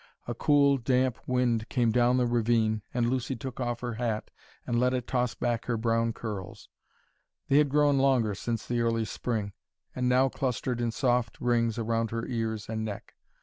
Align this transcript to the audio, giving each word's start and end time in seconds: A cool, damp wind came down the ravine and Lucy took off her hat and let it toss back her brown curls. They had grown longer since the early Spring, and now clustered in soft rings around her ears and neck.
A 0.27 0.33
cool, 0.33 0.79
damp 0.79 1.19
wind 1.27 1.69
came 1.69 1.91
down 1.91 2.17
the 2.17 2.25
ravine 2.25 2.81
and 2.91 3.07
Lucy 3.07 3.35
took 3.35 3.59
off 3.59 3.81
her 3.81 3.93
hat 3.93 4.31
and 4.65 4.79
let 4.79 4.95
it 4.95 5.05
toss 5.05 5.35
back 5.35 5.65
her 5.65 5.77
brown 5.77 6.11
curls. 6.11 6.69
They 7.49 7.59
had 7.59 7.69
grown 7.69 7.99
longer 7.99 8.33
since 8.33 8.65
the 8.65 8.81
early 8.81 9.05
Spring, 9.05 9.53
and 9.95 10.09
now 10.09 10.27
clustered 10.27 10.81
in 10.81 10.89
soft 10.89 11.39
rings 11.39 11.77
around 11.77 12.09
her 12.09 12.25
ears 12.25 12.67
and 12.67 12.83
neck. 12.83 13.13